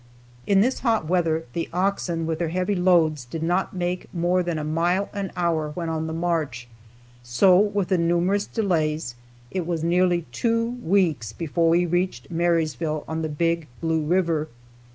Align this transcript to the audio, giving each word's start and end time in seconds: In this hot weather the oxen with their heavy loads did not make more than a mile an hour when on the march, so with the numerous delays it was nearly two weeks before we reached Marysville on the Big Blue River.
In 0.47 0.61
this 0.61 0.79
hot 0.79 1.07
weather 1.07 1.45
the 1.53 1.69
oxen 1.71 2.25
with 2.25 2.39
their 2.39 2.49
heavy 2.49 2.73
loads 2.73 3.23
did 3.23 3.43
not 3.43 3.75
make 3.75 4.11
more 4.11 4.41
than 4.41 4.57
a 4.57 4.63
mile 4.63 5.11
an 5.13 5.31
hour 5.35 5.69
when 5.75 5.89
on 5.89 6.07
the 6.07 6.11
march, 6.11 6.67
so 7.21 7.59
with 7.59 7.89
the 7.89 7.99
numerous 7.99 8.47
delays 8.47 9.13
it 9.51 9.67
was 9.67 9.83
nearly 9.83 10.25
two 10.31 10.71
weeks 10.83 11.33
before 11.33 11.69
we 11.69 11.85
reached 11.85 12.31
Marysville 12.31 13.03
on 13.07 13.21
the 13.21 13.29
Big 13.29 13.67
Blue 13.79 14.01
River. 14.03 14.47